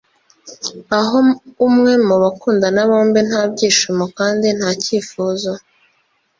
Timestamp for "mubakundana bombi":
2.07-3.19